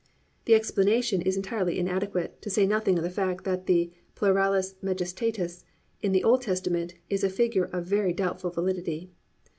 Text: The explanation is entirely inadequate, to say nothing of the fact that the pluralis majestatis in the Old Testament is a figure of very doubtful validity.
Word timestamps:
The 0.45 0.55
explanation 0.55 1.21
is 1.21 1.37
entirely 1.37 1.77
inadequate, 1.77 2.41
to 2.41 2.49
say 2.49 2.65
nothing 2.65 2.97
of 2.97 3.03
the 3.03 3.11
fact 3.11 3.43
that 3.43 3.67
the 3.67 3.91
pluralis 4.15 4.73
majestatis 4.83 5.63
in 6.01 6.11
the 6.11 6.23
Old 6.23 6.41
Testament 6.41 6.95
is 7.07 7.23
a 7.23 7.29
figure 7.29 7.65
of 7.65 7.85
very 7.85 8.11
doubtful 8.11 8.49
validity. 8.49 9.11